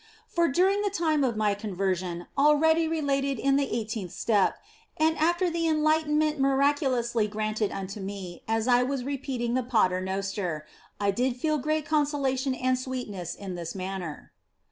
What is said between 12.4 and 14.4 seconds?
and sweetness in this manner.